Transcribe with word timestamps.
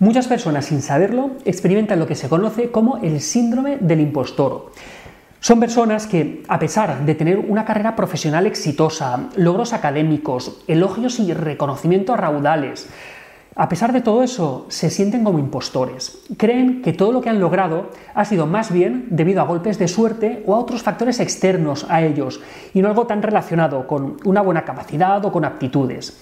Muchas 0.00 0.28
personas 0.28 0.64
sin 0.64 0.80
saberlo 0.80 1.32
experimentan 1.44 1.98
lo 1.98 2.06
que 2.06 2.14
se 2.14 2.30
conoce 2.30 2.70
como 2.70 2.96
el 3.02 3.20
síndrome 3.20 3.76
del 3.76 4.00
impostor. 4.00 4.72
Son 5.40 5.60
personas 5.60 6.06
que, 6.06 6.42
a 6.48 6.58
pesar 6.58 7.04
de 7.04 7.14
tener 7.14 7.36
una 7.38 7.66
carrera 7.66 7.96
profesional 7.96 8.46
exitosa, 8.46 9.28
logros 9.36 9.74
académicos, 9.74 10.62
elogios 10.66 11.20
y 11.20 11.34
reconocimiento 11.34 12.16
raudales, 12.16 12.88
a 13.54 13.68
pesar 13.68 13.92
de 13.92 14.00
todo 14.00 14.22
eso, 14.22 14.64
se 14.70 14.88
sienten 14.88 15.22
como 15.22 15.38
impostores. 15.38 16.22
Creen 16.38 16.80
que 16.80 16.94
todo 16.94 17.12
lo 17.12 17.20
que 17.20 17.28
han 17.28 17.40
logrado 17.40 17.90
ha 18.14 18.24
sido 18.24 18.46
más 18.46 18.72
bien 18.72 19.06
debido 19.10 19.42
a 19.42 19.44
golpes 19.44 19.78
de 19.78 19.86
suerte 19.86 20.42
o 20.46 20.54
a 20.54 20.58
otros 20.58 20.82
factores 20.82 21.20
externos 21.20 21.84
a 21.90 22.00
ellos, 22.00 22.40
y 22.72 22.80
no 22.80 22.88
algo 22.88 23.06
tan 23.06 23.20
relacionado 23.20 23.86
con 23.86 24.16
una 24.24 24.40
buena 24.40 24.64
capacidad 24.64 25.22
o 25.22 25.30
con 25.30 25.44
aptitudes. 25.44 26.18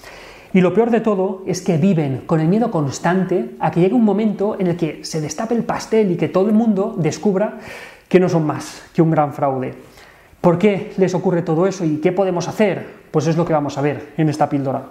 Y 0.53 0.63
lo 0.63 0.73
peor 0.73 0.91
de 0.91 1.01
todo 1.01 1.43
es 1.47 1.61
que 1.61 1.77
viven 1.77 2.23
con 2.25 2.41
el 2.41 2.49
miedo 2.49 2.71
constante 2.71 3.51
a 3.61 3.71
que 3.71 3.81
llegue 3.81 3.95
un 3.95 4.05
momento 4.05 4.57
en 4.59 4.69
el 4.69 4.77
que 4.77 5.05
se 5.05 5.21
destape 5.21 5.55
el 5.55 5.65
pastel 5.65 6.11
y 6.11 6.17
que 6.17 6.29
todo 6.29 6.49
el 6.49 6.55
mundo 6.55 6.95
descubra 6.97 7.59
que 8.09 8.19
no 8.19 8.29
son 8.29 8.47
más 8.47 8.83
que 8.95 9.03
un 9.03 9.11
gran 9.11 9.35
fraude. 9.35 9.75
¿Por 10.41 10.59
qué 10.59 10.93
les 10.97 11.15
ocurre 11.15 11.43
todo 11.43 11.67
eso 11.67 11.85
y 11.85 11.99
qué 11.99 12.13
podemos 12.13 12.49
hacer? 12.49 12.87
Pues 13.11 13.27
es 13.27 13.37
lo 13.37 13.45
que 13.45 13.53
vamos 13.53 13.77
a 13.77 13.83
ver 13.83 14.15
en 14.17 14.31
esta 14.31 14.49
píldora. 14.49 14.85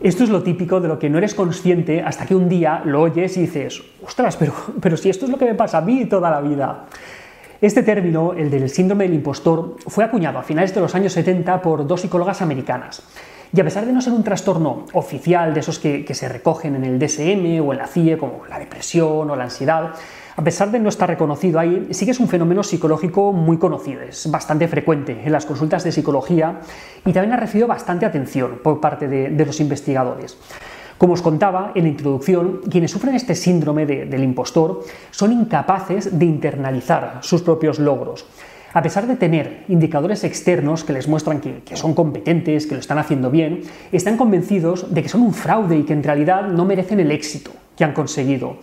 Esto 0.00 0.22
es 0.22 0.30
lo 0.30 0.44
típico 0.44 0.80
de 0.80 0.86
lo 0.86 1.00
que 1.00 1.10
no 1.10 1.18
eres 1.18 1.34
consciente 1.34 2.00
hasta 2.02 2.24
que 2.24 2.36
un 2.36 2.48
día 2.48 2.82
lo 2.84 3.02
oyes 3.02 3.36
y 3.36 3.40
dices, 3.42 3.82
ostras, 4.06 4.36
pero, 4.36 4.52
pero 4.80 4.96
si 4.96 5.10
esto 5.10 5.24
es 5.24 5.30
lo 5.32 5.38
que 5.38 5.46
me 5.46 5.54
pasa 5.54 5.78
a 5.78 5.80
mí 5.80 6.04
toda 6.04 6.30
la 6.30 6.40
vida. 6.40 6.84
Este 7.60 7.82
término, 7.82 8.34
el 8.34 8.50
del 8.50 8.70
síndrome 8.70 9.02
del 9.02 9.14
impostor, 9.14 9.78
fue 9.84 10.04
acuñado 10.04 10.38
a 10.38 10.44
finales 10.44 10.72
de 10.72 10.80
los 10.80 10.94
años 10.94 11.12
70 11.14 11.60
por 11.60 11.84
dos 11.88 12.02
psicólogas 12.02 12.40
americanas. 12.40 13.02
Y 13.52 13.60
a 13.60 13.64
pesar 13.64 13.84
de 13.84 13.92
no 13.92 14.00
ser 14.00 14.12
un 14.12 14.22
trastorno 14.22 14.84
oficial 14.92 15.52
de 15.54 15.60
esos 15.60 15.80
que, 15.80 16.06
se 16.14 16.28
recogen 16.28 16.76
en 16.76 16.84
el 16.84 17.00
DSM 17.00 17.60
o 17.66 17.72
en 17.72 17.78
la 17.78 17.88
CIE, 17.88 18.16
como 18.16 18.46
la 18.48 18.60
depresión 18.60 19.28
o 19.28 19.34
la 19.34 19.44
ansiedad, 19.44 19.90
a 20.36 20.44
pesar 20.44 20.70
de 20.70 20.78
no 20.78 20.88
estar 20.88 21.08
reconocido 21.08 21.58
ahí, 21.58 21.88
sí 21.90 22.04
que 22.04 22.12
es 22.12 22.20
un 22.20 22.28
fenómeno 22.28 22.62
psicológico 22.62 23.32
muy 23.32 23.58
conocido, 23.58 24.02
es 24.02 24.30
bastante 24.30 24.68
frecuente 24.68 25.20
en 25.24 25.32
las 25.32 25.44
consultas 25.44 25.82
de 25.82 25.90
psicología 25.90 26.60
y 27.04 27.12
también 27.12 27.32
ha 27.32 27.38
recibido 27.38 27.66
bastante 27.66 28.06
atención 28.06 28.60
por 28.62 28.80
parte 28.80 29.08
de 29.08 29.44
los 29.44 29.58
investigadores. 29.58 30.38
Como 30.98 31.14
os 31.14 31.22
contaba 31.22 31.70
en 31.78 31.84
la 31.84 31.94
introducción, 31.94 32.60
quienes 32.68 32.90
sufren 32.90 33.14
este 33.14 33.36
síndrome 33.36 33.86
del 33.86 34.24
impostor 34.24 34.82
son 35.12 35.30
incapaces 35.30 36.18
de 36.18 36.24
internalizar 36.26 37.18
sus 37.22 37.42
propios 37.42 37.78
logros. 37.78 38.26
A 38.74 38.82
pesar 38.82 39.06
de 39.06 39.16
tener 39.16 39.64
indicadores 39.68 40.24
externos 40.24 40.82
que 40.82 40.92
les 40.92 41.06
muestran 41.06 41.40
que, 41.40 41.76
son 41.76 41.94
competentes, 41.94 42.66
que 42.66 42.74
lo 42.74 42.80
están 42.80 42.98
haciendo 42.98 43.30
bien, 43.30 43.62
están 43.92 44.16
convencidos 44.16 44.92
de 44.92 45.02
que 45.02 45.08
son 45.08 45.22
un 45.22 45.32
fraude 45.32 45.78
y 45.78 45.84
que 45.84 45.94
en 45.94 46.02
realidad 46.02 46.48
no 46.48 46.64
merecen 46.64 46.98
el 46.98 47.12
éxito 47.12 47.52
que 47.76 47.84
han 47.84 47.92
conseguido. 47.92 48.56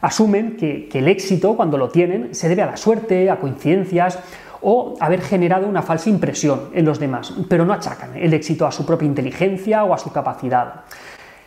Asumen 0.00 0.56
que, 0.56 0.88
el 0.92 1.08
éxito, 1.08 1.56
cuando 1.56 1.76
lo 1.76 1.90
tienen, 1.90 2.34
se 2.34 2.48
debe 2.48 2.62
a 2.62 2.66
la 2.66 2.76
suerte, 2.78 3.30
a 3.30 3.38
coincidencias 3.38 4.18
o 4.62 4.96
haber 4.98 5.20
generado 5.20 5.66
una 5.68 5.82
falsa 5.82 6.08
impresión 6.08 6.70
en 6.72 6.86
los 6.86 6.98
demás, 6.98 7.34
pero 7.48 7.66
no 7.66 7.74
achacan 7.74 8.16
el 8.16 8.32
éxito 8.32 8.66
a 8.66 8.72
su 8.72 8.86
propia 8.86 9.06
inteligencia 9.06 9.84
o 9.84 9.92
a 9.92 9.98
su 9.98 10.10
capacidad. 10.10 10.84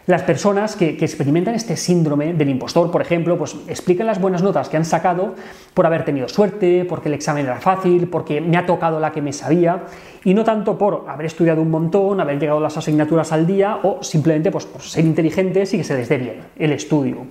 Las 0.10 0.24
personas 0.24 0.76
que, 0.76 0.98
experimentan 1.00 1.54
este 1.54 1.78
síndrome 1.78 2.34
del 2.34 2.50
impostor, 2.50 2.90
por 2.90 3.00
ejemplo, 3.00 3.38
pues 3.38 3.56
explican 3.68 4.08
las 4.08 4.20
buenas 4.20 4.42
notas 4.42 4.68
que 4.68 4.76
han 4.76 4.84
sacado 4.84 5.36
por 5.76 5.86
haber 5.86 6.04
tenido 6.04 6.28
suerte, 6.28 6.84
porque 6.90 7.10
el 7.10 7.14
examen 7.14 7.46
era 7.46 7.62
fácil, 7.62 8.08
porque 8.08 8.42
me 8.42 8.58
ha 8.58 8.66
tocado 8.66 9.00
la 9.00 9.12
que 9.12 9.22
me 9.22 9.34
sabía, 9.34 9.84
y 10.24 10.34
no 10.34 10.44
tanto 10.44 10.80
por 10.80 11.06
haber 11.08 11.28
estudiado 11.28 11.62
un 11.62 11.70
montón, 11.70 12.20
haber 12.20 12.40
llegado 12.40 12.60
las 12.60 12.76
asignaturas 12.76 13.32
al 13.32 13.46
día, 13.46 13.82
o 13.84 14.02
simplemente 14.02 14.50
pues, 14.50 14.66
por 14.66 14.82
ser 14.82 15.06
inteligentes 15.06 15.76
y 15.76 15.78
que 15.78 15.84
se 15.84 15.94
les 15.94 16.10
dé 16.10 16.18
bien 16.18 16.42
el 16.58 16.72
estudio. 16.72 17.28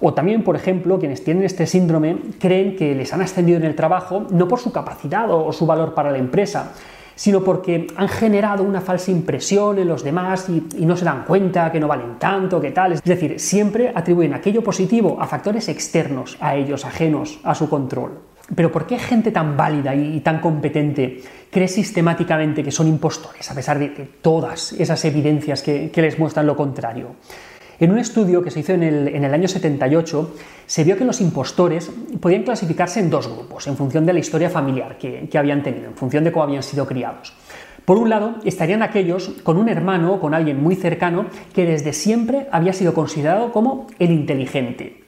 O 0.00 0.14
también, 0.14 0.44
por 0.44 0.54
ejemplo, 0.54 1.00
quienes 1.00 1.24
tienen 1.24 1.42
este 1.42 1.66
síndrome 1.66 2.16
creen 2.38 2.76
que 2.76 2.94
les 2.94 3.12
han 3.12 3.22
ascendido 3.22 3.58
en 3.58 3.64
el 3.64 3.74
trabajo 3.74 4.28
no 4.30 4.46
por 4.46 4.60
su 4.60 4.70
capacidad 4.70 5.28
o 5.32 5.52
su 5.52 5.66
valor 5.66 5.94
para 5.94 6.12
la 6.12 6.18
empresa, 6.18 6.74
sino 7.14 7.42
porque 7.42 7.86
han 7.96 8.08
generado 8.08 8.62
una 8.62 8.80
falsa 8.80 9.10
impresión 9.10 9.78
en 9.78 9.88
los 9.88 10.02
demás 10.02 10.48
y, 10.48 10.84
no 10.84 10.96
se 10.96 11.04
dan 11.04 11.24
cuenta 11.24 11.70
que 11.72 11.80
no 11.80 11.88
valen 11.88 12.18
tanto, 12.18 12.60
que 12.60 12.70
tal. 12.70 12.92
Es 12.92 13.02
decir, 13.02 13.40
siempre 13.40 13.92
atribuyen 13.94 14.34
aquello 14.34 14.62
positivo 14.62 15.16
a 15.20 15.26
factores 15.26 15.68
externos 15.68 16.36
a 16.40 16.56
ellos, 16.56 16.84
ajenos 16.84 17.38
a 17.42 17.54
su 17.54 17.68
control. 17.68 18.20
Pero 18.54 18.70
¿por 18.70 18.86
qué 18.86 18.98
gente 18.98 19.30
tan 19.30 19.56
válida 19.56 19.94
y, 19.94 20.20
tan 20.20 20.40
competente 20.40 21.22
cree 21.50 21.68
sistemáticamente 21.68 22.62
que 22.62 22.70
son 22.70 22.88
impostores, 22.88 23.50
a 23.50 23.54
pesar 23.54 23.78
de, 23.78 23.88
todas 24.20 24.72
esas 24.72 25.02
evidencias 25.06 25.62
que 25.62 25.90
les 25.94 26.18
muestran 26.18 26.46
lo 26.46 26.56
contrario? 26.56 27.16
En 27.80 27.90
un 27.90 27.98
estudio 27.98 28.42
que 28.42 28.50
se 28.50 28.60
hizo 28.60 28.72
en 28.72 28.82
el, 28.82 29.34
año 29.34 29.48
78, 29.48 30.34
se 30.66 30.84
vio 30.84 30.96
que 30.96 31.04
los 31.04 31.20
impostores 31.20 31.90
podían 32.20 32.44
clasificarse 32.44 33.00
en 33.00 33.10
dos 33.10 33.28
grupos, 33.28 33.66
en 33.66 33.76
función 33.76 34.06
de 34.06 34.12
la 34.12 34.20
historia 34.20 34.48
familiar 34.48 34.96
que, 34.96 35.28
habían 35.36 35.62
tenido, 35.62 35.86
en 35.86 35.96
función 35.96 36.22
de 36.22 36.30
cómo 36.30 36.44
habían 36.44 36.62
sido 36.62 36.86
criados. 36.86 37.32
Por 37.84 37.98
un 37.98 38.08
lado, 38.08 38.36
estarían 38.44 38.82
aquellos 38.82 39.28
con 39.42 39.58
un 39.58 39.68
hermano 39.68 40.14
o 40.14 40.20
con 40.20 40.34
alguien 40.34 40.62
muy 40.62 40.76
cercano 40.76 41.26
que 41.52 41.66
desde 41.66 41.92
siempre 41.92 42.46
había 42.50 42.72
sido 42.72 42.94
considerado 42.94 43.52
como 43.52 43.88
el 43.98 44.10
inteligente. 44.10 45.04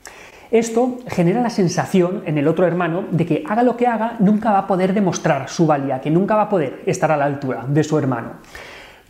Esto 0.50 0.98
genera 1.08 1.40
la 1.40 1.50
sensación 1.50 2.22
en 2.26 2.38
el 2.38 2.46
otro 2.46 2.66
hermano 2.66 3.04
de 3.10 3.26
que 3.26 3.44
haga 3.48 3.62
lo 3.62 3.76
que 3.76 3.86
haga, 3.86 4.16
nunca 4.20 4.52
va 4.52 4.58
a 4.60 4.66
poder 4.66 4.92
demostrar 4.92 5.48
su 5.48 5.66
valía, 5.66 6.00
que 6.00 6.10
nunca 6.10 6.36
va 6.36 6.42
a 6.42 6.48
poder 6.48 6.82
estar 6.86 7.10
a 7.10 7.16
la 7.16 7.24
altura 7.24 7.64
de 7.66 7.82
su 7.82 7.98
hermano. 7.98 8.34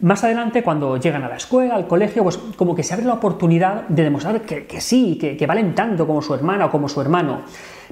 Más 0.00 0.22
adelante, 0.24 0.62
cuando 0.62 0.98
llegan 0.98 1.24
a 1.24 1.28
la 1.28 1.36
escuela, 1.36 1.74
al 1.74 1.86
colegio, 1.86 2.22
pues 2.22 2.36
como 2.36 2.74
que 2.74 2.82
se 2.82 2.92
abre 2.92 3.06
la 3.06 3.14
oportunidad 3.14 3.88
de 3.88 4.02
demostrar 4.02 4.42
que, 4.42 4.80
sí, 4.80 5.16
que, 5.16 5.46
valen 5.46 5.74
tanto 5.74 6.06
como 6.06 6.20
su 6.20 6.34
hermana 6.34 6.66
o 6.66 6.70
como 6.70 6.86
su 6.86 7.00
hermano. 7.00 7.40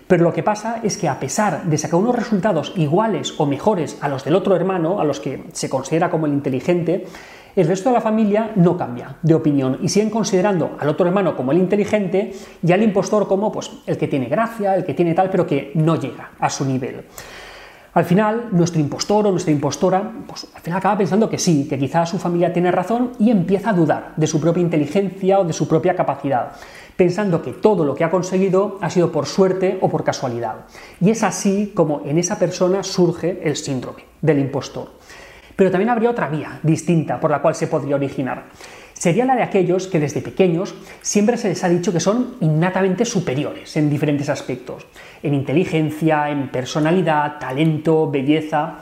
Pero 0.07 0.23
lo 0.23 0.33
que 0.35 0.43
pasa 0.43 0.81
es 0.83 0.99
que 0.99 1.09
a 1.09 1.19
pesar 1.19 1.65
de 1.65 1.79
sacar 1.79 1.99
unos 1.99 2.15
resultados 2.15 2.75
iguales 2.77 3.35
o 3.39 3.47
mejores 3.47 3.97
a 4.03 4.09
los 4.11 4.23
del 4.23 4.35
otro 4.35 4.55
hermano, 4.55 5.01
a 5.01 5.05
los 5.05 5.19
que 5.19 5.45
se 5.53 5.71
considera 5.71 6.11
como 6.11 6.27
el 6.27 6.35
inteligente, 6.35 7.07
el 7.57 7.69
resto 7.69 7.89
de 7.89 7.95
la 7.95 8.03
familia 8.03 8.51
no 8.57 8.77
cambia 8.77 9.17
de 9.23 9.33
opinión 9.33 9.79
y 9.81 9.89
siguen 9.89 10.11
considerando 10.11 10.77
al 10.79 10.89
otro 10.91 11.07
hermano 11.07 11.35
como 11.35 11.53
el 11.53 11.59
inteligente 11.59 12.35
y 12.63 12.73
al 12.73 12.83
impostor 12.83 13.27
como 13.27 13.51
pues, 13.51 13.71
el 13.87 13.97
que 13.97 14.09
tiene 14.09 14.27
gracia, 14.27 14.75
el 14.75 14.85
que 14.85 14.93
tiene 14.93 15.15
tal, 15.15 15.31
pero 15.31 15.47
que 15.47 15.73
no 15.75 15.97
llega 15.97 16.33
a 16.39 16.51
su 16.51 16.67
nivel. 16.67 17.05
Al 17.95 18.05
final, 18.05 18.49
nuestro 18.51 18.81
impostor 18.81 19.25
o 19.25 19.31
nuestra 19.31 19.53
impostora, 19.53 20.11
pues 20.27 20.49
al 20.53 20.61
final 20.61 20.79
acaba 20.79 20.99
pensando 20.99 21.31
que 21.31 21.39
sí, 21.39 21.69
que 21.69 21.79
quizás 21.79 22.11
su 22.11 22.19
familia 22.19 22.53
tiene 22.53 22.73
razón 22.73 23.13
y 23.21 23.31
empieza 23.31 23.71
a 23.71 23.73
dudar 23.73 24.15
de 24.17 24.27
su 24.27 24.41
propia 24.41 24.63
inteligencia 24.63 25.39
o 25.39 25.45
de 25.45 25.53
su 25.53 25.69
propia 25.69 25.95
capacidad, 25.95 26.53
pensando 26.97 27.41
que 27.41 27.53
todo 27.53 27.85
lo 27.85 27.95
que 27.95 28.03
ha 28.03 28.11
conseguido 28.11 28.79
ha 28.81 28.91
sido 28.91 29.13
por 29.13 29.27
suerte 29.27 29.79
o 29.81 29.89
por 29.89 30.03
casualidad. 30.03 30.67
Y 31.01 31.11
es 31.11 31.23
así 31.23 31.71
como 31.73 32.03
en 32.05 32.19
esa 32.19 32.37
persona 32.37 32.83
surge 32.83 33.41
el 33.45 33.55
síndrome 33.55 34.03
del 34.21 34.41
impostor. 34.41 34.89
Pero 35.55 35.71
también 35.71 35.91
habría 35.91 36.11
otra 36.11 36.29
vía 36.29 36.59
distinta 36.65 37.21
por 37.21 37.31
la 37.31 37.41
cual 37.41 37.55
se 37.55 37.69
podría 37.69 37.95
originar 37.95 38.47
sería 38.95 39.27
la 39.27 39.37
de 39.37 39.43
aquellos 39.43 39.87
que 39.87 40.01
desde 40.01 40.23
pequeños 40.23 40.75
siempre 41.03 41.37
se 41.37 41.49
les 41.49 41.63
ha 41.63 41.69
dicho 41.69 41.93
que 41.93 42.01
son 42.01 42.37
innatamente 42.41 43.05
superiores 43.05 43.77
en 43.77 43.91
diferentes 43.91 44.29
aspectos, 44.31 44.87
en 45.23 45.35
inteligencia, 45.35 46.31
en 46.31 46.49
personalidad, 46.49 47.39
talento, 47.39 48.11
belleza. 48.11 48.79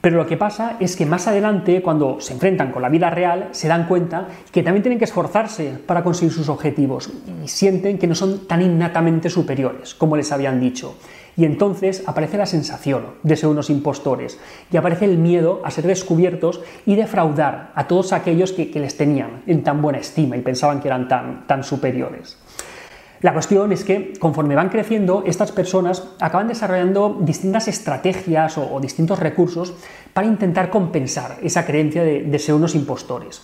Pero 0.00 0.16
lo 0.16 0.26
que 0.26 0.36
pasa 0.36 0.76
es 0.80 0.96
que 0.96 1.06
más 1.06 1.28
adelante, 1.28 1.80
cuando 1.80 2.20
se 2.20 2.34
enfrentan 2.34 2.72
con 2.72 2.82
la 2.82 2.88
vida 2.88 3.08
real, 3.08 3.48
se 3.52 3.68
dan 3.68 3.86
cuenta 3.86 4.28
que 4.50 4.62
también 4.62 4.82
tienen 4.82 4.98
que 4.98 5.04
esforzarse 5.04 5.78
para 5.86 6.02
conseguir 6.02 6.32
sus 6.32 6.48
objetivos 6.48 7.08
y 7.42 7.48
sienten 7.48 7.98
que 7.98 8.06
no 8.06 8.14
son 8.14 8.46
tan 8.46 8.62
innatamente 8.62 9.28
superiores 9.30 9.94
como 9.94 10.16
les 10.16 10.32
habían 10.32 10.60
dicho. 10.60 10.96
Y 11.36 11.46
entonces 11.46 12.02
aparece 12.06 12.36
la 12.36 12.46
sensación 12.46 13.06
de 13.22 13.36
ser 13.36 13.48
unos 13.48 13.70
impostores 13.70 14.38
y 14.70 14.76
aparece 14.76 15.06
el 15.06 15.16
miedo 15.16 15.62
a 15.64 15.70
ser 15.70 15.86
descubiertos 15.86 16.60
y 16.84 16.94
defraudar 16.94 17.72
a 17.74 17.86
todos 17.86 18.12
aquellos 18.12 18.52
que, 18.52 18.70
les 18.74 18.96
tenían 18.96 19.42
en 19.46 19.62
tan 19.62 19.80
buena 19.80 19.98
estima 19.98 20.36
y 20.36 20.42
pensaban 20.42 20.80
que 20.80 20.88
eran 20.88 21.08
tan, 21.08 21.46
tan 21.46 21.64
superiores. 21.64 22.36
La 23.22 23.32
cuestión 23.32 23.72
es 23.72 23.84
que 23.84 24.12
conforme 24.18 24.56
van 24.56 24.68
creciendo, 24.68 25.22
estas 25.24 25.52
personas 25.52 26.08
acaban 26.20 26.48
desarrollando 26.48 27.18
distintas 27.20 27.68
estrategias 27.68 28.58
o, 28.58 28.80
distintos 28.80 29.20
recursos 29.20 29.74
para 30.12 30.26
intentar 30.26 30.70
compensar 30.70 31.38
esa 31.42 31.64
creencia 31.64 32.02
de 32.02 32.38
ser 32.40 32.56
unos 32.56 32.74
impostores. 32.74 33.42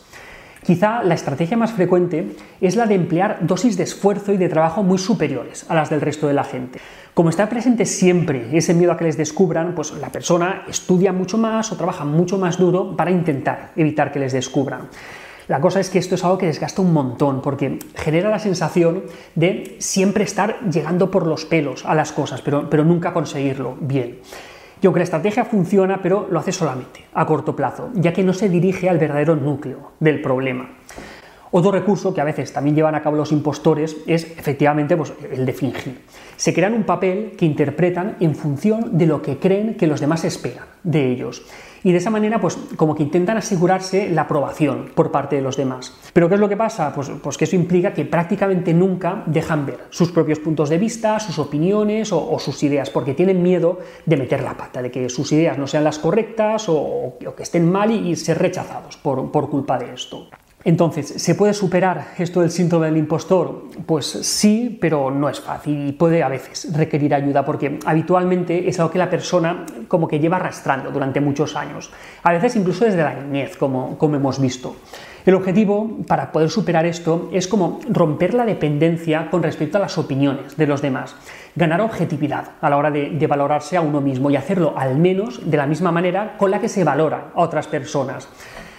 Quizá 0.69 1.03
la 1.03 1.15
estrategia 1.15 1.57
más 1.57 1.73
frecuente 1.73 2.37
es 2.61 2.77
la 2.77 2.85
de 2.85 2.95
emplear 2.95 3.39
dosis 3.41 3.79
de 3.79 3.85
esfuerzo 3.85 4.35
y 4.35 4.37
de 4.37 4.51
trabajo 4.51 4.83
muy 4.83 4.99
superiores 4.99 5.65
a 5.71 5.75
las 5.75 5.89
del 5.89 6.03
resto 6.03 6.27
de 6.27 6.35
la 6.35 6.45
gente. 6.45 6.79
Como 7.15 7.31
está 7.31 7.49
presente 7.49 7.87
siempre 7.87 8.51
ese 8.53 8.75
miedo 8.75 8.93
a 8.93 8.99
que 8.99 9.05
les 9.05 9.17
descubran, 9.17 9.75
pues 9.75 9.93
la 9.93 10.13
persona 10.13 10.65
estudia 10.69 11.11
mucho 11.15 11.39
más 11.39 11.73
o 11.73 11.77
trabaja 11.79 12.05
mucho 12.05 12.37
más 12.37 12.59
duro 12.59 12.95
para 12.99 13.11
intentar 13.11 13.71
evitar 13.77 14.13
que 14.13 14.19
les 14.19 14.35
descubran. 14.35 14.91
La 15.47 15.59
cosa 15.63 15.81
es 15.81 15.89
que 15.89 16.01
esto 16.01 16.17
es 16.17 16.25
algo 16.25 16.37
que 16.37 16.45
desgasta 16.45 16.83
un 16.83 16.93
montón 16.93 17.41
porque 17.41 17.79
genera 17.95 18.29
la 18.29 18.39
sensación 18.39 19.05
de 19.37 19.77
siempre 19.79 20.25
estar 20.25 20.61
llegando 20.71 21.11
por 21.11 21.27
los 21.27 21.47
pelos 21.47 21.87
a 21.87 21.95
las 21.95 22.13
cosas, 22.13 22.43
pero, 22.43 22.69
pero 22.69 22.85
nunca 22.85 23.15
conseguirlo 23.15 23.79
bien. 23.81 24.19
Y 24.81 24.87
aunque 24.87 25.01
la 25.01 25.05
estrategia 25.05 25.45
funciona, 25.45 26.01
pero 26.03 26.29
lo 26.31 26.39
hace 26.39 26.53
solamente 26.53 27.05
a 27.15 27.27
corto 27.27 27.57
plazo, 27.57 27.91
ya 27.95 28.13
que 28.13 28.23
no 28.23 28.33
se 28.33 28.49
dirige 28.49 28.89
al 28.89 28.99
verdadero 28.99 29.35
núcleo 29.35 29.93
del 29.99 30.21
problema. 30.21 30.71
Otro 31.51 31.71
recurso 31.71 32.13
que 32.13 32.21
a 32.21 32.25
veces 32.25 32.53
también 32.53 32.77
llevan 32.77 32.95
a 32.95 33.03
cabo 33.03 33.17
los 33.17 33.33
impostores 33.33 33.97
es 34.07 34.25
efectivamente 34.25 34.97
pues, 34.97 35.13
el 35.31 35.47
de 35.47 35.53
fingir. 35.53 36.01
Se 36.37 36.53
crean 36.53 36.75
un 36.75 36.85
papel 36.85 37.33
que 37.37 37.47
interpretan 37.47 38.17
en 38.21 38.35
función 38.35 38.99
de 38.99 39.07
lo 39.07 39.23
que 39.23 39.39
creen 39.39 39.77
que 39.77 39.87
los 39.87 40.01
demás 40.01 40.25
esperan 40.25 40.67
de 40.83 41.11
ellos. 41.11 41.45
Y 41.85 41.93
de 41.93 41.99
esa 41.99 42.11
manera, 42.11 42.41
pues 42.41 42.59
como 42.77 42.95
que 42.95 43.03
intentan 43.03 43.37
asegurarse 43.37 44.11
la 44.11 44.23
aprobación 44.23 44.91
por 44.95 45.13
parte 45.13 45.37
de 45.37 45.43
los 45.43 45.57
demás. 45.57 45.97
Pero 46.13 46.29
¿qué 46.29 46.35
es 46.35 46.41
lo 46.41 46.49
que 46.49 46.57
pasa? 46.57 46.93
Pues, 46.93 47.11
pues 47.23 47.39
que 47.39 47.45
eso 47.45 47.57
implica 47.57 47.95
que 47.95 48.05
prácticamente 48.05 48.75
nunca 48.75 49.23
dejan 49.27 49.65
ver 49.65 49.79
sus 49.91 50.11
propios 50.11 50.41
puntos 50.41 50.69
de 50.69 50.79
vista, 50.79 51.21
sus 51.21 51.39
opiniones 51.39 52.13
o, 52.13 52.39
sus 52.39 52.63
ideas, 52.63 52.91
porque 52.91 53.15
tienen 53.15 53.43
miedo 53.43 53.79
de 54.07 54.17
meter 54.17 54.43
la 54.43 54.57
pata, 54.57 54.83
de 54.83 54.91
que 54.91 55.09
sus 55.09 55.31
ideas 55.33 55.57
no 55.57 55.67
sean 55.67 55.85
las 55.85 55.99
correctas 55.99 56.67
o, 56.69 57.17
que 57.37 57.43
estén 57.43 57.71
mal 57.71 57.91
y, 57.91 58.17
ser 58.17 58.39
rechazados 58.39 58.97
por, 58.97 59.31
por 59.31 59.49
culpa 59.49 59.79
de 59.79 59.95
esto. 59.95 60.29
Entonces, 60.69 61.15
¿se 61.17 61.35
puede 61.35 61.55
superar 61.55 62.09
esto 62.19 62.43
del 62.43 62.51
síntoma 62.51 62.85
del 62.85 62.99
impostor? 62.99 63.69
Pues 63.87 64.05
sí, 64.05 64.77
pero 64.79 65.11
no 65.11 65.31
es 65.31 65.41
fácil 65.41 65.89
y 65.89 65.93
puede 65.93 66.23
a 66.23 66.29
veces 66.29 66.71
requerir 66.77 67.15
ayuda 67.15 67.43
porque 67.43 67.79
habitualmente 67.87 68.69
es 68.69 68.79
algo 68.79 68.93
que 68.93 68.99
la 68.99 69.09
persona 69.09 69.65
como 69.89 70.07
que 70.07 70.19
lleva 70.19 70.37
arrastrando 70.37 70.91
durante 70.91 71.23
muchos 71.23 71.57
años, 71.57 71.91
a 72.23 72.33
veces 72.33 72.55
incluso 72.57 72.85
desde 72.85 73.03
la 73.03 73.15
niñez, 73.15 73.57
como, 73.57 73.97
como 73.97 74.17
hemos 74.17 74.39
visto. 74.43 74.77
El 75.25 75.37
objetivo 75.37 76.01
para 76.07 76.31
poder 76.33 76.51
superar 76.51 76.85
esto 76.85 77.31
es 77.33 77.49
como 77.49 77.81
romper 77.89 78.35
la 78.35 78.45
dependencia 78.45 79.31
con 79.31 79.43
respecto 79.43 79.79
a 79.79 79.81
las 79.81 79.97
opiniones 79.97 80.59
de 80.59 80.67
los 80.67 80.83
demás, 80.83 81.17
ganar 81.57 81.81
objetividad 81.81 82.45
a 82.61 82.69
la 82.69 82.77
hora 82.77 82.91
de, 82.91 83.09
de, 83.09 83.27
valorarse 83.27 83.79
a 83.79 83.81
uno 83.81 84.03
mismo 84.03 84.31
y 84.31 84.37
hacerlo 84.37 84.75
al 84.77 84.99
menos 84.99 85.51
de 85.51 85.57
la 85.57 85.67
misma 85.67 85.93
manera 85.93 86.37
con 86.37 86.51
la 86.51 86.61
que 86.61 86.69
se 86.69 86.85
valora 86.85 87.31
a 87.35 87.41
otras 87.41 87.67
personas 87.69 88.29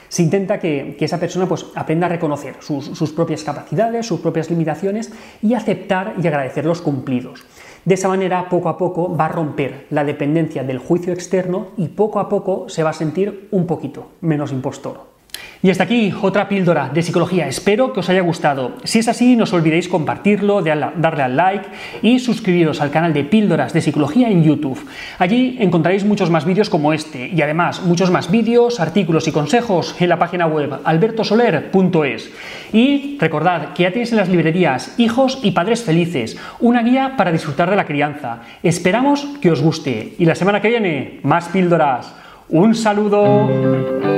se 0.10 0.24
intenta 0.24 0.60
que, 0.60 0.98
esa 1.00 1.20
persona 1.20 1.48
pues, 1.48 1.66
aprenda 1.76 2.08
a 2.08 2.10
reconocer 2.10 2.56
sus, 2.60 3.14
propias 3.14 3.44
capacidades, 3.44 4.06
sus 4.06 4.20
propias 4.20 4.50
limitaciones 4.50 5.12
y 5.42 5.54
aceptar 5.54 6.16
y 6.22 6.28
agradecer 6.28 6.66
los 6.66 6.82
cumplidos. 6.82 7.46
De 7.86 7.94
esa 7.94 8.10
manera, 8.10 8.50
poco 8.50 8.70
a 8.70 8.78
poco 8.78 9.16
va 9.16 9.26
a 9.26 9.30
romper 9.30 9.88
la 9.90 10.04
dependencia 10.04 10.64
del 10.64 10.80
juicio 10.80 11.14
externo 11.14 11.68
y 11.78 11.88
poco 11.88 12.20
a 12.20 12.28
poco 12.28 12.68
se 12.68 12.84
va 12.84 12.90
a 12.90 12.94
sentir 12.94 13.48
un 13.52 13.66
poquito 13.66 14.12
menos 14.20 14.52
impostor. 14.52 15.09
Y 15.62 15.70
hasta 15.70 15.84
aquí 15.84 16.14
otra 16.22 16.48
píldora 16.48 16.90
de 16.94 17.02
psicología. 17.02 17.46
Espero 17.48 17.92
que 17.92 18.00
os 18.00 18.10
haya 18.10 18.22
gustado. 18.22 18.78
Si 18.86 19.00
es 19.00 19.10
así, 19.10 19.36
no 19.36 19.44
os 19.44 19.52
olvidéis 19.52 19.90
compartirlo, 19.90 20.62
darle 20.62 21.24
al 21.24 21.36
like 21.36 21.68
y 22.02 22.20
suscribiros 22.20 22.80
al 22.80 22.92
canal 22.92 23.12
de 23.12 23.26
píldoras 23.26 23.74
de 23.74 23.82
psicología 23.82 24.30
en 24.30 24.42
YouTube. 24.42 24.80
Allí 25.18 25.58
encontraréis 25.60 26.06
muchos 26.06 26.30
más 26.30 26.46
vídeos 26.46 26.70
como 26.70 26.94
este 26.94 27.28
y 27.28 27.42
además 27.42 27.82
muchos 27.84 28.10
más 28.10 28.32
vídeos, 28.32 28.80
artículos 28.80 29.28
y 29.28 29.34
consejos 29.34 29.96
en 30.00 30.08
la 30.08 30.18
página 30.18 30.48
web 30.48 30.80
albertosoler.es. 30.86 32.32
Y 32.72 33.18
recordad 33.20 33.74
que 33.74 33.84
ya 33.84 33.92
tenéis 33.92 34.12
en 34.12 34.18
las 34.20 34.30
librerías 34.30 34.98
Hijos 34.98 35.40
y 35.44 35.52
Padres 35.52 35.84
Felices, 35.84 36.38
una 36.62 36.84
guía 36.84 37.16
para 37.18 37.34
disfrutar 37.34 37.70
de 37.70 37.76
la 37.76 37.86
crianza. 37.86 38.44
Esperamos 38.64 39.26
que 39.42 39.52
os 39.52 39.62
guste 39.62 40.14
y 40.18 40.24
la 40.24 40.36
semana 40.36 40.62
que 40.62 40.70
viene 40.70 41.20
más 41.24 41.50
píldoras. 41.50 42.14
Un 42.48 42.74
saludo. 42.76 44.09